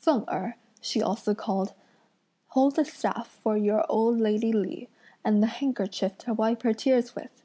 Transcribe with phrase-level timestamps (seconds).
[0.00, 1.74] "Feng Erh," she also called,
[2.46, 4.88] "hold the staff for your old lady Li,
[5.22, 7.42] and the handkerchief to wipe her tears with!"